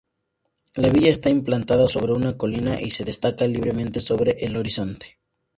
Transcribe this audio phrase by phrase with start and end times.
[0.77, 5.19] La villa está implantada sobre una colina, y se destaca libremente sobre el horizonte.